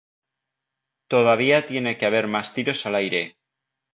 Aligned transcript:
Todavía 1.07 1.67
tiene 1.67 1.95
que 1.95 2.07
haber 2.07 2.25
más 2.25 2.55
tiros 2.55 2.87
al 2.87 2.95
aire. 2.95 3.37